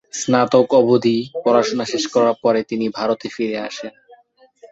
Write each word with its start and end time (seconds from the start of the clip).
স্নাতক 0.13 0.67
অবধি 0.73 1.17
পড়াশুনা 1.43 1.85
শেষ 1.85 2.03
করার 2.07 2.35
পরে, 2.43 2.59
তিনি 2.63 2.85
ভারতে 2.89 3.27
ফিরে 3.29 3.57
আসেন। 3.59 3.93